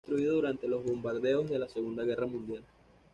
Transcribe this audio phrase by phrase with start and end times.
[0.03, 2.63] Fue destruido durante los bombardeos de la Segunda Guerra Mundial.